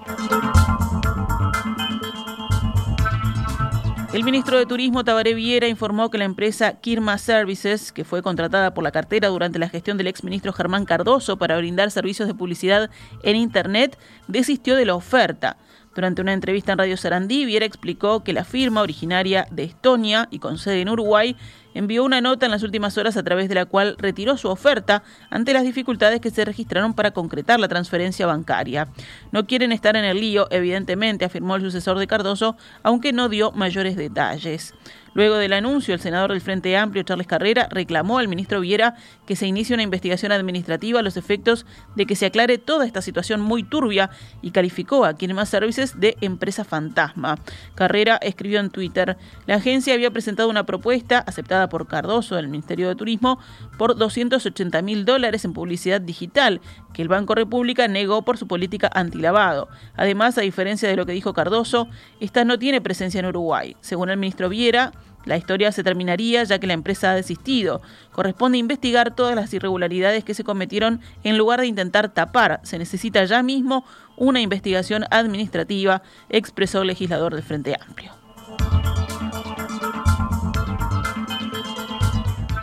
El 4.12 4.24
ministro 4.24 4.58
de 4.58 4.66
Turismo 4.66 5.04
Tabaré 5.04 5.32
Viera 5.32 5.68
informó 5.68 6.10
que 6.10 6.18
la 6.18 6.26
empresa 6.26 6.74
Kirma 6.74 7.16
Services, 7.16 7.92
que 7.92 8.04
fue 8.04 8.22
contratada 8.22 8.74
por 8.74 8.84
la 8.84 8.90
cartera 8.90 9.28
durante 9.28 9.58
la 9.58 9.70
gestión 9.70 9.96
del 9.96 10.06
exministro 10.06 10.52
Germán 10.52 10.84
Cardoso 10.84 11.38
para 11.38 11.56
brindar 11.56 11.90
servicios 11.90 12.28
de 12.28 12.34
publicidad 12.34 12.90
en 13.22 13.36
Internet, 13.36 13.98
desistió 14.28 14.76
de 14.76 14.84
la 14.84 14.94
oferta. 14.94 15.56
Durante 15.94 16.20
una 16.20 16.34
entrevista 16.34 16.72
en 16.72 16.78
Radio 16.78 16.98
Sarandí, 16.98 17.46
Viera 17.46 17.64
explicó 17.64 18.22
que 18.22 18.34
la 18.34 18.44
firma, 18.44 18.82
originaria 18.82 19.46
de 19.50 19.64
Estonia 19.64 20.28
y 20.30 20.40
con 20.40 20.58
sede 20.58 20.82
en 20.82 20.90
Uruguay, 20.90 21.34
envió 21.74 22.04
una 22.04 22.20
nota 22.20 22.46
en 22.46 22.52
las 22.52 22.62
últimas 22.62 22.96
horas 22.98 23.16
a 23.16 23.22
través 23.22 23.48
de 23.48 23.54
la 23.54 23.64
cual 23.64 23.96
retiró 23.98 24.36
su 24.36 24.48
oferta 24.48 25.02
ante 25.30 25.52
las 25.52 25.64
dificultades 25.64 26.20
que 26.20 26.30
se 26.30 26.44
registraron 26.44 26.94
para 26.94 27.12
concretar 27.12 27.60
la 27.60 27.68
transferencia 27.68 28.26
bancaria. 28.26 28.88
No 29.30 29.46
quieren 29.46 29.72
estar 29.72 29.96
en 29.96 30.04
el 30.04 30.20
lío, 30.20 30.46
evidentemente, 30.50 31.24
afirmó 31.24 31.56
el 31.56 31.62
sucesor 31.62 31.98
de 31.98 32.06
Cardoso, 32.06 32.56
aunque 32.82 33.12
no 33.12 33.28
dio 33.28 33.52
mayores 33.52 33.96
detalles. 33.96 34.74
Luego 35.14 35.36
del 35.36 35.52
anuncio, 35.52 35.92
el 35.92 36.00
senador 36.00 36.30
del 36.30 36.40
Frente 36.40 36.76
Amplio, 36.76 37.02
Charles 37.02 37.26
Carrera, 37.26 37.68
reclamó 37.70 38.18
al 38.18 38.28
ministro 38.28 38.60
Viera 38.60 38.94
que 39.26 39.36
se 39.36 39.46
inicie 39.46 39.74
una 39.74 39.82
investigación 39.82 40.32
administrativa 40.32 41.00
a 41.00 41.02
los 41.02 41.18
efectos 41.18 41.66
de 41.94 42.06
que 42.06 42.16
se 42.16 42.26
aclare 42.26 42.56
toda 42.56 42.86
esta 42.86 43.02
situación 43.02 43.40
muy 43.40 43.62
turbia 43.62 44.10
y 44.40 44.52
calificó 44.52 45.04
a 45.04 45.14
Kinema 45.14 45.44
Services 45.44 46.00
de 46.00 46.16
empresa 46.22 46.64
fantasma. 46.64 47.38
Carrera 47.74 48.16
escribió 48.22 48.60
en 48.60 48.70
Twitter, 48.70 49.18
la 49.46 49.56
agencia 49.56 49.92
había 49.92 50.10
presentado 50.10 50.48
una 50.48 50.64
propuesta 50.64 51.18
aceptada 51.18 51.61
por 51.68 51.86
Cardoso 51.86 52.36
del 52.36 52.48
Ministerio 52.48 52.88
de 52.88 52.94
Turismo 52.94 53.38
por 53.78 53.96
280 53.96 54.82
mil 54.82 55.04
dólares 55.04 55.44
en 55.44 55.52
publicidad 55.52 56.00
digital 56.00 56.60
que 56.92 57.02
el 57.02 57.08
Banco 57.08 57.34
República 57.34 57.88
negó 57.88 58.22
por 58.22 58.38
su 58.38 58.46
política 58.46 58.90
antilavado. 58.94 59.68
Además, 59.96 60.38
a 60.38 60.42
diferencia 60.42 60.88
de 60.88 60.96
lo 60.96 61.06
que 61.06 61.12
dijo 61.12 61.32
Cardoso, 61.32 61.88
esta 62.20 62.44
no 62.44 62.58
tiene 62.58 62.80
presencia 62.80 63.20
en 63.20 63.26
Uruguay. 63.26 63.76
Según 63.80 64.10
el 64.10 64.16
ministro 64.16 64.48
Viera, 64.48 64.92
la 65.24 65.36
historia 65.36 65.70
se 65.72 65.84
terminaría 65.84 66.42
ya 66.44 66.58
que 66.58 66.66
la 66.66 66.72
empresa 66.72 67.12
ha 67.12 67.14
desistido. 67.14 67.80
Corresponde 68.10 68.58
investigar 68.58 69.14
todas 69.14 69.36
las 69.36 69.54
irregularidades 69.54 70.24
que 70.24 70.34
se 70.34 70.44
cometieron 70.44 71.00
en 71.22 71.38
lugar 71.38 71.60
de 71.60 71.66
intentar 71.66 72.12
tapar. 72.12 72.60
Se 72.64 72.78
necesita 72.78 73.24
ya 73.24 73.42
mismo 73.42 73.84
una 74.16 74.40
investigación 74.40 75.04
administrativa, 75.10 76.02
expresó 76.28 76.82
el 76.82 76.88
legislador 76.88 77.34
del 77.34 77.44
Frente 77.44 77.76
Amplio. 77.80 78.12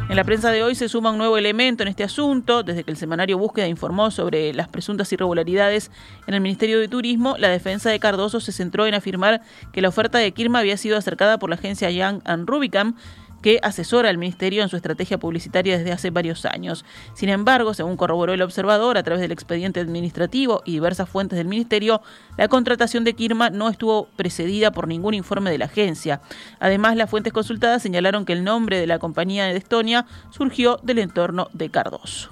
En 0.09 0.15
la 0.15 0.23
prensa 0.23 0.49
de 0.49 0.63
hoy 0.63 0.73
se 0.73 0.89
suma 0.89 1.11
un 1.11 1.19
nuevo 1.19 1.37
elemento 1.37 1.83
en 1.83 1.87
este 1.87 2.03
asunto. 2.03 2.63
Desde 2.63 2.83
que 2.83 2.89
el 2.89 2.97
semanario 2.97 3.37
Búsqueda 3.37 3.67
informó 3.67 4.09
sobre 4.09 4.51
las 4.55 4.67
presuntas 4.67 5.13
irregularidades 5.13 5.91
en 6.25 6.33
el 6.33 6.41
Ministerio 6.41 6.79
de 6.79 6.87
Turismo, 6.87 7.35
la 7.37 7.49
defensa 7.49 7.91
de 7.91 7.99
Cardoso 7.99 8.39
se 8.39 8.51
centró 8.51 8.87
en 8.87 8.95
afirmar 8.95 9.41
que 9.71 9.83
la 9.83 9.89
oferta 9.89 10.17
de 10.17 10.31
Kirma 10.31 10.59
había 10.59 10.77
sido 10.77 10.97
acercada 10.97 11.37
por 11.37 11.51
la 11.51 11.57
agencia 11.57 11.91
Young 11.91 12.21
and 12.25 12.49
Rubicam 12.49 12.95
que 13.41 13.59
asesora 13.63 14.09
al 14.09 14.17
Ministerio 14.17 14.63
en 14.63 14.69
su 14.69 14.75
estrategia 14.75 15.17
publicitaria 15.17 15.77
desde 15.77 15.91
hace 15.91 16.09
varios 16.09 16.45
años. 16.45 16.85
Sin 17.13 17.29
embargo, 17.29 17.73
según 17.73 17.97
corroboró 17.97 18.33
el 18.33 18.41
observador 18.41 18.97
a 18.97 19.03
través 19.03 19.21
del 19.21 19.31
expediente 19.31 19.79
administrativo 19.79 20.61
y 20.65 20.73
diversas 20.73 21.09
fuentes 21.09 21.37
del 21.37 21.47
Ministerio, 21.47 22.01
la 22.37 22.47
contratación 22.47 23.03
de 23.03 23.13
Kirma 23.13 23.49
no 23.49 23.69
estuvo 23.69 24.07
precedida 24.15 24.71
por 24.71 24.87
ningún 24.87 25.13
informe 25.13 25.51
de 25.51 25.57
la 25.57 25.65
agencia. 25.65 26.21
Además, 26.59 26.95
las 26.95 27.09
fuentes 27.09 27.33
consultadas 27.33 27.81
señalaron 27.81 28.25
que 28.25 28.33
el 28.33 28.43
nombre 28.43 28.79
de 28.79 28.87
la 28.87 28.99
compañía 28.99 29.45
de 29.45 29.57
Estonia 29.57 30.05
surgió 30.31 30.79
del 30.83 30.99
entorno 30.99 31.49
de 31.53 31.69
Cardoso. 31.69 32.29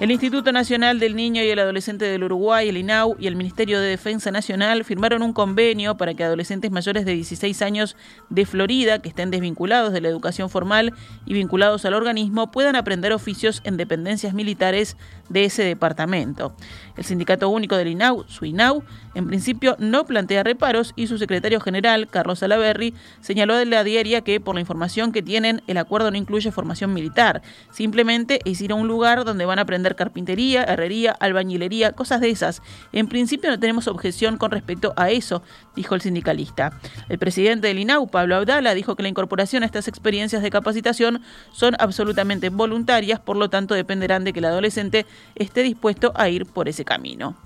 El 0.00 0.12
Instituto 0.12 0.52
Nacional 0.52 1.00
del 1.00 1.16
Niño 1.16 1.42
y 1.42 1.48
el 1.48 1.58
Adolescente 1.58 2.04
del 2.04 2.22
Uruguay, 2.22 2.68
el 2.68 2.76
INAU, 2.76 3.16
y 3.18 3.26
el 3.26 3.34
Ministerio 3.34 3.80
de 3.80 3.88
Defensa 3.88 4.30
Nacional 4.30 4.84
firmaron 4.84 5.22
un 5.22 5.32
convenio 5.32 5.96
para 5.96 6.14
que 6.14 6.22
adolescentes 6.22 6.70
mayores 6.70 7.04
de 7.04 7.14
16 7.14 7.62
años 7.62 7.96
de 8.30 8.46
Florida, 8.46 9.00
que 9.00 9.08
estén 9.08 9.32
desvinculados 9.32 9.92
de 9.92 10.00
la 10.00 10.06
educación 10.06 10.50
formal 10.50 10.94
y 11.26 11.34
vinculados 11.34 11.84
al 11.84 11.94
organismo, 11.94 12.52
puedan 12.52 12.76
aprender 12.76 13.12
oficios 13.12 13.60
en 13.64 13.76
dependencias 13.76 14.34
militares 14.34 14.96
de 15.30 15.44
ese 15.44 15.64
departamento. 15.64 16.54
El 16.96 17.02
Sindicato 17.02 17.48
Único 17.48 17.76
del 17.76 17.88
INAU, 17.88 18.24
su 18.28 18.44
INAU, 18.44 18.84
en 19.16 19.26
principio 19.26 19.74
no 19.80 20.06
plantea 20.06 20.44
reparos 20.44 20.92
y 20.94 21.08
su 21.08 21.18
secretario 21.18 21.58
general, 21.58 22.06
Carlos 22.06 22.38
Salaberry, 22.38 22.94
señaló 23.20 23.56
de 23.56 23.66
la 23.66 23.82
diaria 23.82 24.20
que, 24.20 24.38
por 24.38 24.54
la 24.54 24.60
información 24.60 25.10
que 25.10 25.22
tienen, 25.22 25.60
el 25.66 25.76
acuerdo 25.76 26.12
no 26.12 26.16
incluye 26.16 26.52
formación 26.52 26.94
militar. 26.94 27.42
Simplemente 27.72 28.38
es 28.44 28.60
ir 28.60 28.70
a 28.70 28.76
un 28.76 28.86
lugar 28.86 29.24
donde 29.24 29.44
van 29.44 29.58
a 29.58 29.62
aprender 29.62 29.87
carpintería, 29.96 30.64
herrería, 30.64 31.12
albañilería, 31.12 31.92
cosas 31.92 32.20
de 32.20 32.30
esas. 32.30 32.62
En 32.92 33.08
principio 33.08 33.50
no 33.50 33.58
tenemos 33.58 33.88
objeción 33.88 34.36
con 34.36 34.50
respecto 34.50 34.92
a 34.96 35.10
eso, 35.10 35.42
dijo 35.76 35.94
el 35.94 36.00
sindicalista. 36.00 36.72
El 37.08 37.18
presidente 37.18 37.68
del 37.68 37.78
INAU, 37.78 38.08
Pablo 38.08 38.36
Abdala, 38.36 38.74
dijo 38.74 38.96
que 38.96 39.02
la 39.02 39.08
incorporación 39.08 39.62
a 39.62 39.66
estas 39.66 39.88
experiencias 39.88 40.42
de 40.42 40.50
capacitación 40.50 41.22
son 41.52 41.74
absolutamente 41.78 42.50
voluntarias, 42.50 43.20
por 43.20 43.36
lo 43.36 43.50
tanto 43.50 43.74
dependerán 43.74 44.24
de 44.24 44.32
que 44.32 44.40
el 44.40 44.46
adolescente 44.46 45.06
esté 45.34 45.62
dispuesto 45.62 46.12
a 46.14 46.28
ir 46.28 46.46
por 46.46 46.68
ese 46.68 46.84
camino. 46.84 47.36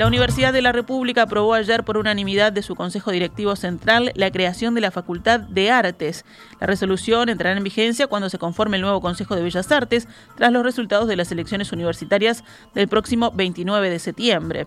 La 0.00 0.06
Universidad 0.06 0.54
de 0.54 0.62
la 0.62 0.72
República 0.72 1.24
aprobó 1.24 1.52
ayer 1.52 1.84
por 1.84 1.98
unanimidad 1.98 2.52
de 2.52 2.62
su 2.62 2.74
Consejo 2.74 3.10
Directivo 3.10 3.54
Central 3.54 4.12
la 4.14 4.30
creación 4.30 4.74
de 4.74 4.80
la 4.80 4.90
Facultad 4.90 5.40
de 5.40 5.70
Artes. 5.70 6.24
La 6.58 6.66
resolución 6.66 7.28
entrará 7.28 7.54
en 7.54 7.62
vigencia 7.62 8.06
cuando 8.06 8.30
se 8.30 8.38
conforme 8.38 8.78
el 8.78 8.80
nuevo 8.80 9.02
Consejo 9.02 9.36
de 9.36 9.42
Bellas 9.42 9.70
Artes 9.70 10.08
tras 10.38 10.52
los 10.52 10.62
resultados 10.62 11.06
de 11.06 11.16
las 11.16 11.30
elecciones 11.32 11.70
universitarias 11.72 12.44
del 12.74 12.88
próximo 12.88 13.30
29 13.32 13.90
de 13.90 13.98
septiembre. 13.98 14.66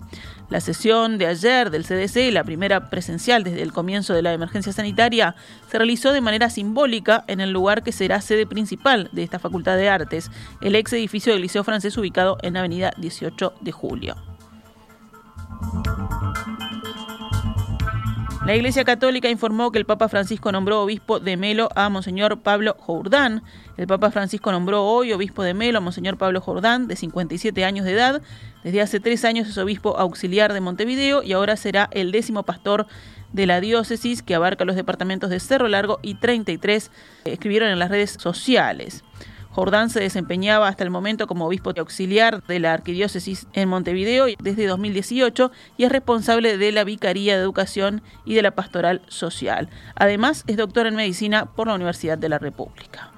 La 0.51 0.61
sesión 0.61 1.17
de 1.17 1.25
ayer 1.25 1.71
del 1.71 1.83
CDC, 1.83 2.31
la 2.31 2.43
primera 2.43 2.91
presencial 2.91 3.43
desde 3.43 3.63
el 3.63 3.73
comienzo 3.73 4.13
de 4.13 4.21
la 4.21 4.33
emergencia 4.33 4.71
sanitaria, 4.71 5.33
se 5.67 5.79
realizó 5.79 6.13
de 6.13 6.21
manera 6.21 6.51
simbólica 6.51 7.25
en 7.25 7.41
el 7.41 7.49
lugar 7.49 7.81
que 7.81 7.91
será 7.91 8.21
sede 8.21 8.45
principal 8.45 9.09
de 9.13 9.23
esta 9.23 9.39
Facultad 9.39 9.77
de 9.77 9.89
Artes, 9.89 10.29
el 10.61 10.75
ex 10.75 10.93
edificio 10.93 11.33
del 11.33 11.41
Liceo 11.41 11.63
Francés 11.63 11.97
ubicado 11.97 12.37
en 12.43 12.55
Avenida 12.55 12.93
18 12.99 13.55
de 13.61 13.71
Julio. 13.71 14.32
La 18.45 18.57
Iglesia 18.57 18.83
Católica 18.83 19.29
informó 19.29 19.71
que 19.71 19.79
el 19.79 19.85
Papa 19.85 20.09
Francisco 20.09 20.51
nombró 20.51 20.81
obispo 20.81 21.21
de 21.21 21.37
Melo 21.37 21.69
a 21.75 21.87
Monseñor 21.87 22.41
Pablo 22.41 22.75
Jordán. 22.77 23.41
El 23.77 23.87
Papa 23.87 24.11
Francisco 24.11 24.51
nombró 24.51 24.83
hoy 24.83 25.13
obispo 25.13 25.43
de 25.43 25.53
Melo 25.53 25.77
a 25.77 25.81
Monseñor 25.81 26.17
Pablo 26.17 26.41
Jordán, 26.41 26.89
de 26.89 26.97
57 26.97 27.63
años 27.63 27.85
de 27.85 27.93
edad. 27.93 28.21
Desde 28.65 28.81
hace 28.81 28.99
tres 28.99 29.23
años 29.23 29.47
es 29.47 29.57
obispo 29.57 29.97
auxiliar 29.97 30.51
de 30.51 30.59
Montevideo 30.59 31.23
y 31.23 31.31
ahora 31.31 31.55
será 31.55 31.87
el 31.93 32.11
décimo 32.11 32.43
pastor 32.43 32.85
de 33.31 33.47
la 33.47 33.61
diócesis 33.61 34.21
que 34.21 34.35
abarca 34.35 34.65
los 34.65 34.75
departamentos 34.75 35.29
de 35.29 35.39
Cerro 35.39 35.69
Largo 35.69 35.99
y 36.01 36.15
33, 36.15 36.91
escribieron 37.23 37.69
en 37.69 37.79
las 37.79 37.89
redes 37.89 38.17
sociales. 38.19 39.03
Jordán 39.53 39.89
se 39.91 39.99
desempeñaba 39.99 40.67
hasta 40.67 40.83
el 40.83 40.89
momento 40.89 41.27
como 41.27 41.45
obispo 41.45 41.73
auxiliar 41.79 42.43
de 42.43 42.59
la 42.59 42.73
arquidiócesis 42.73 43.47
en 43.53 43.69
Montevideo 43.69 44.25
desde 44.39 44.65
2018 44.65 45.51
y 45.77 45.83
es 45.83 45.91
responsable 45.91 46.57
de 46.57 46.71
la 46.71 46.83
Vicaría 46.83 47.35
de 47.35 47.43
Educación 47.43 48.01
y 48.25 48.33
de 48.33 48.41
la 48.41 48.51
Pastoral 48.51 49.01
Social. 49.07 49.69
Además, 49.95 50.43
es 50.47 50.57
doctor 50.57 50.87
en 50.87 50.95
medicina 50.95 51.45
por 51.45 51.67
la 51.67 51.75
Universidad 51.75 52.17
de 52.17 52.29
la 52.29 52.39
República. 52.39 53.11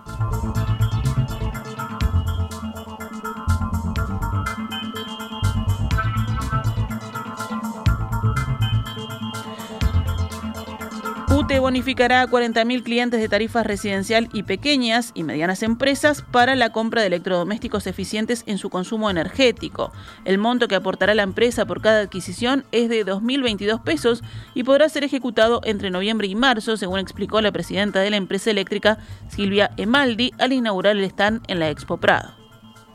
UTE 11.46 11.60
bonificará 11.60 12.24
a 12.24 12.28
40.000 12.28 12.82
clientes 12.82 13.22
de 13.22 13.30
tarifas 13.30 13.68
residencial 13.68 14.30
y 14.34 14.42
pequeñas 14.42 15.12
y 15.14 15.22
medianas 15.22 15.62
empresas 15.62 16.24
para 16.32 16.56
la 16.56 16.72
compra 16.72 17.02
de 17.02 17.08
electrodomésticos 17.08 17.86
eficientes 17.86 18.42
en 18.48 18.58
su 18.58 18.72
consumo 18.72 19.12
energético. 19.12 19.92
El 20.24 20.40
monto 20.40 20.68
que 20.68 20.74
aportará 20.74 21.14
la 21.14 21.22
empresa 21.22 21.68
por 21.68 21.84
cada 21.84 22.00
adquisición 22.00 22.66
es 22.72 22.90
de 22.90 23.06
2.022 23.06 23.84
pesos 23.84 24.24
y 24.56 24.64
podrá 24.64 24.90
ser 24.90 25.04
ejecutado 25.04 25.62
entre 25.66 25.92
noviembre 25.92 26.26
y 26.26 26.34
marzo, 26.34 26.78
según 26.78 26.98
explicó 26.98 27.40
la 27.42 27.52
presidenta 27.52 28.00
de 28.00 28.10
la 28.10 28.18
empresa 28.18 28.50
eléctrica, 28.50 28.98
Silvia 29.30 29.70
Emaldi, 29.78 30.32
al 30.40 30.52
inaugurar 30.52 30.98
el 30.98 31.04
stand 31.04 31.44
en 31.48 31.60
la 31.60 31.70
Expo 31.70 31.98
Prado. 31.98 32.34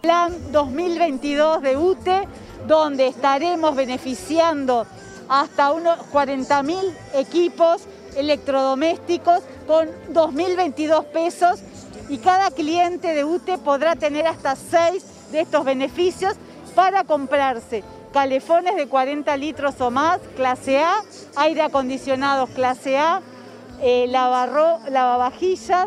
Plan 0.02 0.32
2022 0.50 1.62
de 1.62 1.76
UTE, 1.76 2.28
donde 2.66 3.06
estaremos 3.06 3.76
beneficiando 3.76 4.88
hasta 5.28 5.70
unos 5.70 6.00
40.000 6.12 6.92
equipos 7.14 7.86
electrodomésticos 8.16 9.42
con 9.66 9.88
2.022 10.12 11.04
pesos 11.06 11.60
y 12.08 12.18
cada 12.18 12.50
cliente 12.50 13.14
de 13.14 13.24
UTE 13.24 13.58
podrá 13.58 13.96
tener 13.96 14.26
hasta 14.26 14.56
6 14.56 15.30
de 15.32 15.40
estos 15.40 15.64
beneficios 15.64 16.34
para 16.74 17.04
comprarse. 17.04 17.84
Calefones 18.12 18.74
de 18.74 18.88
40 18.88 19.36
litros 19.36 19.80
o 19.80 19.90
más, 19.90 20.18
clase 20.36 20.80
A, 20.80 21.02
aire 21.36 21.62
acondicionado 21.62 22.48
clase 22.48 22.98
A, 22.98 23.20
eh, 23.80 24.06
lavavajillas, 24.08 25.86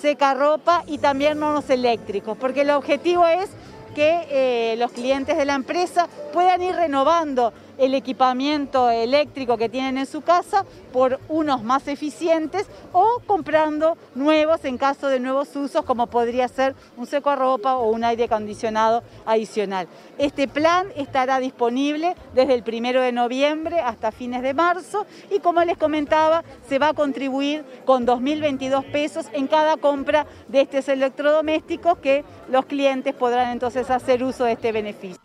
secarropa 0.00 0.82
y 0.86 0.98
también 0.98 1.42
hornos 1.42 1.70
eléctricos, 1.70 2.36
porque 2.36 2.62
el 2.62 2.70
objetivo 2.70 3.26
es 3.26 3.50
que 3.94 4.26
eh, 4.30 4.76
los 4.76 4.92
clientes 4.92 5.36
de 5.36 5.44
la 5.44 5.54
empresa 5.54 6.08
puedan 6.32 6.62
ir 6.62 6.74
renovando 6.74 7.52
el 7.80 7.94
equipamiento 7.94 8.90
eléctrico 8.90 9.56
que 9.56 9.70
tienen 9.70 9.96
en 9.96 10.06
su 10.06 10.20
casa 10.20 10.64
por 10.92 11.18
unos 11.28 11.64
más 11.64 11.88
eficientes 11.88 12.66
o 12.92 13.22
comprando 13.26 13.96
nuevos 14.14 14.64
en 14.66 14.76
caso 14.76 15.08
de 15.08 15.18
nuevos 15.18 15.56
usos 15.56 15.84
como 15.84 16.06
podría 16.06 16.46
ser 16.46 16.76
un 16.98 17.06
seco 17.06 17.30
a 17.30 17.36
ropa 17.36 17.76
o 17.76 17.90
un 17.90 18.04
aire 18.04 18.24
acondicionado 18.24 19.02
adicional. 19.24 19.88
Este 20.18 20.46
plan 20.46 20.88
estará 20.94 21.40
disponible 21.40 22.14
desde 22.34 22.54
el 22.54 22.62
primero 22.62 23.00
de 23.00 23.12
noviembre 23.12 23.80
hasta 23.80 24.12
fines 24.12 24.42
de 24.42 24.52
marzo 24.52 25.06
y 25.30 25.40
como 25.40 25.64
les 25.64 25.78
comentaba 25.78 26.44
se 26.68 26.78
va 26.78 26.88
a 26.88 26.94
contribuir 26.94 27.64
con 27.86 28.06
2.022 28.06 28.92
pesos 28.92 29.26
en 29.32 29.46
cada 29.46 29.78
compra 29.78 30.26
de 30.48 30.60
estos 30.60 30.86
electrodomésticos 30.88 31.96
que 31.98 32.24
los 32.50 32.66
clientes 32.66 33.14
podrán 33.14 33.52
entonces 33.52 33.88
hacer 33.90 34.22
uso 34.22 34.44
de 34.44 34.52
este 34.52 34.70
beneficio. 34.70 35.20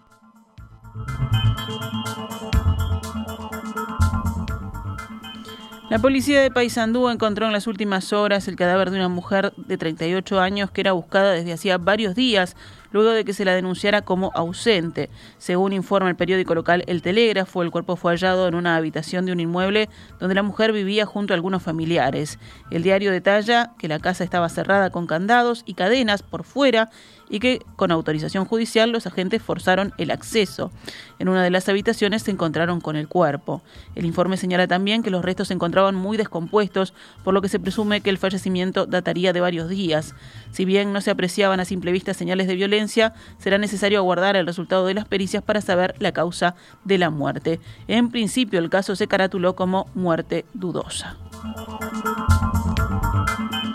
La 5.87 5.99
policía 5.99 6.41
de 6.41 6.49
Paysandú 6.49 7.09
encontró 7.09 7.45
en 7.45 7.53
las 7.53 7.67
últimas 7.67 8.11
horas 8.11 8.47
el 8.47 8.55
cadáver 8.55 8.89
de 8.89 8.97
una 8.97 9.07
mujer 9.07 9.53
de 9.55 9.77
38 9.77 10.39
años 10.39 10.71
que 10.71 10.81
era 10.81 10.93
buscada 10.93 11.33
desde 11.33 11.53
hacía 11.53 11.77
varios 11.77 12.15
días 12.15 12.55
luego 12.91 13.11
de 13.11 13.23
que 13.23 13.33
se 13.33 13.45
la 13.45 13.53
denunciara 13.53 14.01
como 14.01 14.31
ausente. 14.33 15.11
Según 15.37 15.73
informa 15.73 16.09
el 16.09 16.15
periódico 16.15 16.55
local 16.55 16.83
El 16.87 17.03
Telégrafo, 17.03 17.61
el 17.61 17.69
cuerpo 17.69 17.97
fue 17.97 18.13
hallado 18.13 18.47
en 18.47 18.55
una 18.55 18.77
habitación 18.77 19.27
de 19.27 19.33
un 19.33 19.39
inmueble 19.39 19.87
donde 20.19 20.33
la 20.33 20.43
mujer 20.43 20.71
vivía 20.71 21.05
junto 21.05 21.33
a 21.33 21.35
algunos 21.35 21.61
familiares. 21.61 22.39
El 22.71 22.81
diario 22.81 23.11
detalla 23.11 23.73
que 23.77 23.87
la 23.87 23.99
casa 23.99 24.23
estaba 24.23 24.49
cerrada 24.49 24.89
con 24.89 25.05
candados 25.05 25.61
y 25.67 25.75
cadenas 25.75 26.23
por 26.23 26.45
fuera 26.45 26.89
y 27.29 27.39
que 27.39 27.65
con 27.75 27.91
autorización 27.91 28.45
judicial 28.45 28.91
los 28.91 29.07
agentes 29.07 29.41
forzaron 29.41 29.93
el 29.97 30.11
acceso. 30.11 30.71
En 31.19 31.29
una 31.29 31.43
de 31.43 31.49
las 31.49 31.69
habitaciones 31.69 32.23
se 32.23 32.31
encontraron 32.31 32.81
con 32.81 32.95
el 32.95 33.07
cuerpo. 33.07 33.61
El 33.95 34.05
informe 34.05 34.37
señala 34.37 34.67
también 34.67 35.03
que 35.03 35.09
los 35.09 35.23
restos 35.23 35.47
se 35.47 35.53
encontraban 35.53 35.95
muy 35.95 36.17
descompuestos, 36.17 36.93
por 37.23 37.33
lo 37.33 37.41
que 37.41 37.49
se 37.49 37.59
presume 37.59 38.01
que 38.01 38.09
el 38.09 38.17
fallecimiento 38.17 38.85
dataría 38.85 39.33
de 39.33 39.41
varios 39.41 39.69
días. 39.69 40.15
Si 40.51 40.65
bien 40.65 40.93
no 40.93 41.01
se 41.01 41.11
apreciaban 41.11 41.59
a 41.59 41.65
simple 41.65 41.91
vista 41.91 42.13
señales 42.13 42.47
de 42.47 42.55
violencia, 42.55 43.13
será 43.37 43.57
necesario 43.57 43.99
aguardar 43.99 44.35
el 44.35 44.45
resultado 44.45 44.85
de 44.85 44.93
las 44.93 45.05
pericias 45.05 45.43
para 45.43 45.61
saber 45.61 45.95
la 45.99 46.11
causa 46.11 46.55
de 46.83 46.97
la 46.97 47.09
muerte. 47.09 47.59
En 47.87 48.09
principio 48.09 48.59
el 48.59 48.69
caso 48.69 48.95
se 48.95 49.07
caratuló 49.07 49.55
como 49.55 49.87
muerte 49.93 50.45
dudosa. 50.53 51.17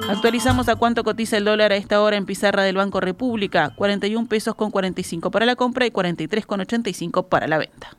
Actualizamos 0.09 0.69
a 0.69 0.77
cuánto 0.77 1.05
cotiza 1.05 1.37
el 1.37 1.45
dólar 1.45 1.73
a 1.73 1.77
esta 1.77 2.01
hora 2.03 2.17
en 2.17 2.27
pizarra 2.27 2.65
del 2.65 2.77
Banco 2.77 3.01
República, 3.01 3.71
41 3.77 4.27
pesos 4.29 4.55
con 4.55 4.71
45 4.71 5.31
para 5.31 5.47
la 5.47 5.57
compra 5.57 5.87
y 5.87 5.91
43 5.91 6.47
con 6.47 6.61
85 6.61 7.29
para 7.29 7.47
la 7.47 7.59
venta. 7.59 7.97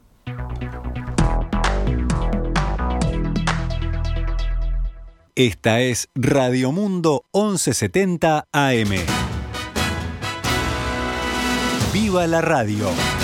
Esta 5.35 5.79
es 5.79 6.09
Radio 6.13 6.71
Mundo 6.73 7.23
1170 7.33 8.47
AM. 8.51 8.91
¡Viva 11.93 12.27
la 12.27 12.41
radio! 12.41 13.20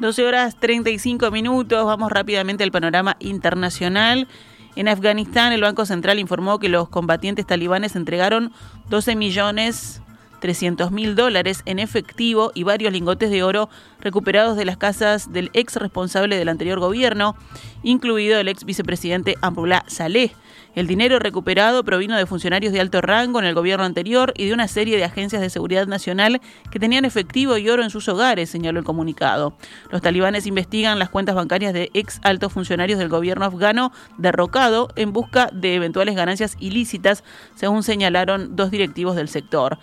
12 0.00 0.24
horas 0.24 0.56
35 0.56 1.30
minutos, 1.30 1.84
vamos 1.84 2.12
rápidamente 2.12 2.62
al 2.62 2.70
panorama 2.70 3.16
internacional. 3.18 4.28
En 4.76 4.86
Afganistán, 4.86 5.52
el 5.52 5.62
Banco 5.62 5.84
Central 5.86 6.20
informó 6.20 6.60
que 6.60 6.68
los 6.68 6.88
combatientes 6.88 7.46
talibanes 7.46 7.96
entregaron 7.96 8.52
12 8.90 9.16
millones 9.16 10.00
300 10.40 10.90
mil 10.90 11.14
dólares 11.14 11.62
en 11.64 11.78
efectivo 11.78 12.52
y 12.54 12.62
varios 12.62 12.92
lingotes 12.92 13.30
de 13.30 13.42
oro 13.42 13.68
recuperados 14.00 14.56
de 14.56 14.64
las 14.64 14.76
casas 14.76 15.32
del 15.32 15.50
ex 15.52 15.76
responsable 15.76 16.36
del 16.36 16.48
anterior 16.48 16.80
gobierno, 16.80 17.36
incluido 17.82 18.38
el 18.38 18.48
ex 18.48 18.64
vicepresidente 18.64 19.36
Amrullah 19.40 19.84
Saleh. 19.86 20.32
El 20.74 20.86
dinero 20.86 21.18
recuperado 21.18 21.82
provino 21.82 22.16
de 22.16 22.26
funcionarios 22.26 22.72
de 22.72 22.80
alto 22.80 23.00
rango 23.00 23.40
en 23.40 23.46
el 23.46 23.54
gobierno 23.54 23.84
anterior 23.84 24.32
y 24.36 24.46
de 24.46 24.54
una 24.54 24.68
serie 24.68 24.96
de 24.96 25.02
agencias 25.02 25.42
de 25.42 25.50
seguridad 25.50 25.88
nacional 25.88 26.40
que 26.70 26.78
tenían 26.78 27.04
efectivo 27.04 27.56
y 27.56 27.68
oro 27.68 27.82
en 27.82 27.90
sus 27.90 28.08
hogares, 28.08 28.50
señaló 28.50 28.78
el 28.78 28.84
comunicado. 28.84 29.56
Los 29.90 30.02
talibanes 30.02 30.46
investigan 30.46 31.00
las 31.00 31.08
cuentas 31.08 31.34
bancarias 31.34 31.72
de 31.72 31.90
ex 31.94 32.20
altos 32.22 32.52
funcionarios 32.52 33.00
del 33.00 33.08
gobierno 33.08 33.44
afgano 33.44 33.92
derrocado 34.18 34.88
en 34.94 35.12
busca 35.12 35.50
de 35.52 35.74
eventuales 35.74 36.14
ganancias 36.14 36.56
ilícitas, 36.60 37.24
según 37.56 37.82
señalaron 37.82 38.54
dos 38.54 38.70
directivos 38.70 39.16
del 39.16 39.28
sector. 39.28 39.78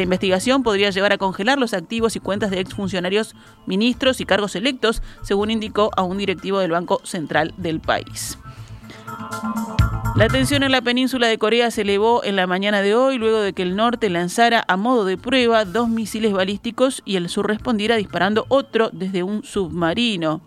Esta 0.00 0.04
investigación 0.04 0.62
podría 0.62 0.88
llevar 0.88 1.12
a 1.12 1.18
congelar 1.18 1.58
los 1.58 1.74
activos 1.74 2.16
y 2.16 2.20
cuentas 2.20 2.50
de 2.50 2.58
exfuncionarios, 2.58 3.36
ministros 3.66 4.22
y 4.22 4.24
cargos 4.24 4.56
electos, 4.56 5.02
según 5.20 5.50
indicó 5.50 5.90
a 5.94 6.04
un 6.04 6.16
directivo 6.16 6.58
del 6.58 6.70
Banco 6.70 7.02
Central 7.04 7.52
del 7.58 7.80
país. 7.80 8.38
La 10.16 10.28
tensión 10.28 10.62
en 10.62 10.72
la 10.72 10.80
península 10.80 11.26
de 11.26 11.36
Corea 11.36 11.70
se 11.70 11.82
elevó 11.82 12.24
en 12.24 12.36
la 12.36 12.46
mañana 12.46 12.80
de 12.80 12.94
hoy 12.94 13.18
luego 13.18 13.40
de 13.40 13.52
que 13.52 13.60
el 13.60 13.76
norte 13.76 14.08
lanzara 14.08 14.64
a 14.68 14.78
modo 14.78 15.04
de 15.04 15.18
prueba 15.18 15.66
dos 15.66 15.90
misiles 15.90 16.32
balísticos 16.32 17.02
y 17.04 17.16
el 17.16 17.28
sur 17.28 17.46
respondiera 17.46 17.96
disparando 17.96 18.46
otro 18.48 18.88
desde 18.94 19.22
un 19.22 19.44
submarino. 19.44 20.40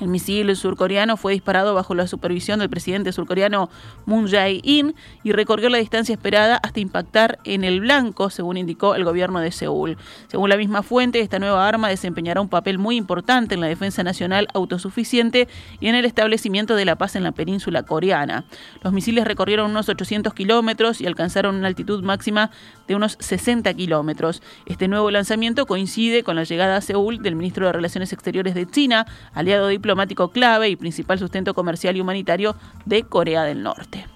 El 0.00 0.08
misil 0.08 0.56
surcoreano 0.56 1.18
fue 1.18 1.34
disparado 1.34 1.74
bajo 1.74 1.94
la 1.94 2.06
supervisión 2.06 2.58
del 2.58 2.70
presidente 2.70 3.12
surcoreano 3.12 3.68
Moon 4.06 4.26
Jae-in 4.26 4.94
y 5.22 5.32
recorrió 5.32 5.68
la 5.68 5.76
distancia 5.76 6.14
esperada 6.14 6.56
hasta 6.56 6.80
impactar 6.80 7.38
en 7.44 7.64
el 7.64 7.80
blanco, 7.80 8.30
según 8.30 8.56
indicó 8.56 8.94
el 8.94 9.04
gobierno 9.04 9.40
de 9.40 9.52
Seúl. 9.52 9.98
Según 10.28 10.48
la 10.48 10.56
misma 10.56 10.82
fuente, 10.82 11.20
esta 11.20 11.38
nueva 11.38 11.68
arma 11.68 11.90
desempeñará 11.90 12.40
un 12.40 12.48
papel 12.48 12.78
muy 12.78 12.96
importante 12.96 13.54
en 13.54 13.60
la 13.60 13.66
defensa 13.66 14.02
nacional 14.02 14.48
autosuficiente 14.54 15.48
y 15.80 15.88
en 15.88 15.94
el 15.94 16.06
establecimiento 16.06 16.76
de 16.76 16.86
la 16.86 16.96
paz 16.96 17.14
en 17.14 17.22
la 17.22 17.32
península 17.32 17.82
coreana. 17.82 18.44
Los 18.82 18.94
misiles 18.94 19.26
recorrieron 19.26 19.70
unos 19.70 19.90
800 19.90 20.32
kilómetros 20.32 21.02
y 21.02 21.06
alcanzaron 21.06 21.56
una 21.56 21.66
altitud 21.66 22.02
máxima 22.02 22.50
de 22.88 22.94
unos 22.94 23.18
60 23.20 23.74
kilómetros. 23.74 24.42
Este 24.64 24.88
nuevo 24.88 25.10
lanzamiento 25.10 25.66
coincide 25.66 26.22
con 26.22 26.36
la 26.36 26.44
llegada 26.44 26.76
a 26.76 26.80
Seúl 26.80 27.22
del 27.22 27.36
ministro 27.36 27.66
de 27.66 27.72
Relaciones 27.72 28.14
Exteriores 28.14 28.54
de 28.54 28.66
China, 28.66 29.06
aliado 29.34 29.68
diplomático 29.68 29.89
clave 30.32 30.68
y 30.68 30.76
principal 30.76 31.18
sustento 31.18 31.54
comercial 31.54 31.96
y 31.96 32.00
humanitario 32.00 32.56
de 32.84 33.02
Corea 33.02 33.44
del 33.44 33.62
Norte. 33.62 34.06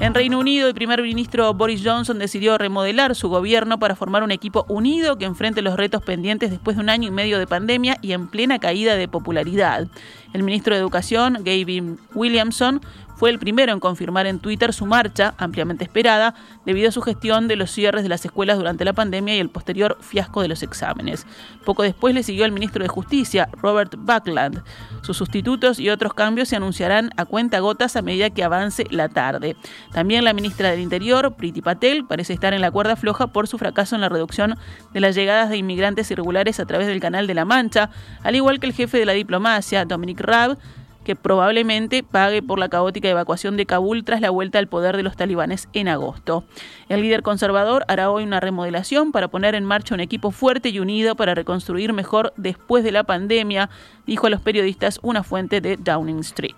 En 0.00 0.12
Reino 0.12 0.38
Unido, 0.38 0.68
el 0.68 0.74
primer 0.74 1.02
ministro 1.02 1.54
Boris 1.54 1.80
Johnson 1.84 2.18
decidió 2.18 2.58
remodelar 2.58 3.14
su 3.14 3.28
gobierno 3.28 3.78
para 3.78 3.94
formar 3.94 4.22
un 4.22 4.32
equipo 4.32 4.66
unido 4.68 5.16
que 5.16 5.24
enfrente 5.24 5.62
los 5.62 5.76
retos 5.76 6.02
pendientes 6.02 6.50
después 6.50 6.76
de 6.76 6.82
un 6.82 6.90
año 6.90 7.08
y 7.08 7.10
medio 7.10 7.38
de 7.38 7.46
pandemia 7.46 7.96
y 8.02 8.12
en 8.12 8.28
plena 8.28 8.58
caída 8.58 8.96
de 8.96 9.08
popularidad. 9.08 9.86
El 10.32 10.42
ministro 10.42 10.74
de 10.74 10.80
Educación, 10.80 11.38
Gavin 11.44 11.98
Williamson, 12.14 12.80
fue 13.14 13.30
el 13.30 13.38
primero 13.38 13.72
en 13.72 13.80
confirmar 13.80 14.26
en 14.26 14.38
Twitter 14.38 14.72
su 14.72 14.86
marcha, 14.86 15.34
ampliamente 15.38 15.84
esperada, 15.84 16.34
debido 16.64 16.88
a 16.88 16.92
su 16.92 17.00
gestión 17.02 17.48
de 17.48 17.56
los 17.56 17.70
cierres 17.70 18.02
de 18.02 18.08
las 18.08 18.24
escuelas 18.24 18.58
durante 18.58 18.84
la 18.84 18.92
pandemia 18.92 19.36
y 19.36 19.38
el 19.38 19.50
posterior 19.50 19.96
fiasco 20.00 20.42
de 20.42 20.48
los 20.48 20.62
exámenes. 20.62 21.26
Poco 21.64 21.82
después 21.82 22.14
le 22.14 22.22
siguió 22.22 22.44
el 22.44 22.52
ministro 22.52 22.82
de 22.82 22.88
Justicia, 22.88 23.48
Robert 23.60 23.94
Buckland. 23.96 24.62
Sus 25.02 25.16
sustitutos 25.16 25.78
y 25.78 25.90
otros 25.90 26.14
cambios 26.14 26.48
se 26.48 26.56
anunciarán 26.56 27.10
a 27.16 27.24
cuenta 27.24 27.60
gotas 27.60 27.96
a 27.96 28.02
medida 28.02 28.30
que 28.30 28.44
avance 28.44 28.84
la 28.90 29.08
tarde. 29.08 29.56
También 29.92 30.24
la 30.24 30.32
ministra 30.32 30.70
del 30.70 30.80
Interior, 30.80 31.34
Priti 31.34 31.62
Patel, 31.62 32.04
parece 32.04 32.32
estar 32.32 32.54
en 32.54 32.60
la 32.60 32.70
cuerda 32.70 32.96
floja 32.96 33.28
por 33.28 33.46
su 33.48 33.58
fracaso 33.58 33.94
en 33.94 34.00
la 34.00 34.08
reducción 34.08 34.56
de 34.92 35.00
las 35.00 35.14
llegadas 35.14 35.50
de 35.50 35.56
inmigrantes 35.56 36.10
irregulares 36.10 36.60
a 36.60 36.66
través 36.66 36.86
del 36.86 37.00
Canal 37.00 37.26
de 37.26 37.34
la 37.34 37.44
Mancha, 37.44 37.90
al 38.22 38.34
igual 38.34 38.60
que 38.60 38.66
el 38.66 38.72
jefe 38.72 38.98
de 38.98 39.06
la 39.06 39.12
diplomacia, 39.12 39.84
Dominic 39.84 40.20
Raab, 40.20 40.58
que 41.04 41.14
probablemente 41.14 42.02
pague 42.02 42.42
por 42.42 42.58
la 42.58 42.68
caótica 42.68 43.08
evacuación 43.08 43.56
de 43.56 43.66
Kabul 43.66 44.04
tras 44.04 44.20
la 44.20 44.30
vuelta 44.30 44.58
al 44.58 44.66
poder 44.66 44.96
de 44.96 45.02
los 45.02 45.16
talibanes 45.16 45.68
en 45.72 45.88
agosto. 45.88 46.44
El 46.88 47.02
líder 47.02 47.22
conservador 47.22 47.84
hará 47.86 48.10
hoy 48.10 48.24
una 48.24 48.40
remodelación 48.40 49.12
para 49.12 49.28
poner 49.28 49.54
en 49.54 49.64
marcha 49.64 49.94
un 49.94 50.00
equipo 50.00 50.32
fuerte 50.32 50.70
y 50.70 50.80
unido 50.80 51.14
para 51.14 51.34
reconstruir 51.34 51.92
mejor 51.92 52.32
después 52.36 52.82
de 52.82 52.92
la 52.92 53.04
pandemia, 53.04 53.70
dijo 54.06 54.26
a 54.26 54.30
los 54.30 54.40
periodistas 54.40 54.98
una 55.02 55.22
fuente 55.22 55.60
de 55.60 55.76
Downing 55.76 56.20
Street. 56.20 56.56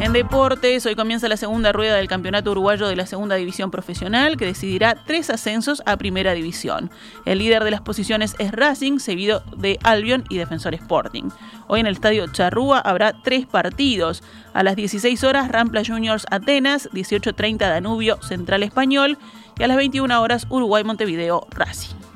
En 0.00 0.12
deportes, 0.12 0.86
hoy 0.86 0.94
comienza 0.94 1.28
la 1.28 1.36
segunda 1.36 1.72
rueda 1.72 1.96
del 1.96 2.06
Campeonato 2.06 2.52
Uruguayo 2.52 2.86
de 2.86 2.94
la 2.94 3.04
Segunda 3.04 3.34
División 3.34 3.72
Profesional, 3.72 4.36
que 4.36 4.46
decidirá 4.46 4.94
tres 4.94 5.28
ascensos 5.28 5.82
a 5.86 5.96
Primera 5.96 6.34
División. 6.34 6.88
El 7.24 7.40
líder 7.40 7.64
de 7.64 7.72
las 7.72 7.80
posiciones 7.80 8.36
es 8.38 8.52
Racing, 8.52 9.00
seguido 9.00 9.42
de 9.56 9.80
Albion 9.82 10.22
y 10.28 10.38
Defensor 10.38 10.74
Sporting. 10.74 11.30
Hoy 11.66 11.80
en 11.80 11.88
el 11.88 11.94
Estadio 11.94 12.28
Charrúa 12.28 12.78
habrá 12.78 13.12
tres 13.24 13.46
partidos. 13.46 14.22
A 14.54 14.62
las 14.62 14.76
16 14.76 15.24
horas, 15.24 15.48
Rampla 15.48 15.82
Juniors 15.84 16.26
Atenas, 16.30 16.88
18.30 16.92 17.58
Danubio 17.58 18.22
Central 18.22 18.62
Español 18.62 19.18
y 19.58 19.64
a 19.64 19.68
las 19.68 19.76
21 19.76 20.22
horas, 20.22 20.46
Uruguay 20.48 20.84
Montevideo 20.84 21.48
Racing. 21.50 22.07